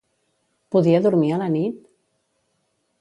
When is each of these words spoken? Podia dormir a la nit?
Podia 0.75 1.01
dormir 1.07 1.29
a 1.35 1.39
la 1.43 1.51
nit? 1.59 1.79